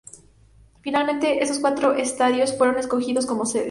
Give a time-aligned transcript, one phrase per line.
[0.81, 3.59] Finalmente, esos cuatro estadios fueron escogidos como sedes.